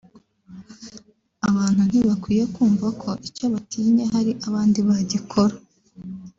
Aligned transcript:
abantu 1.49 1.81
ntibakwiye 1.89 2.43
kumva 2.55 2.87
ko 3.01 3.09
icyo 3.27 3.45
batinye 3.53 4.03
hari 4.13 4.31
abandi 4.47 4.79
bagikora 4.87 5.55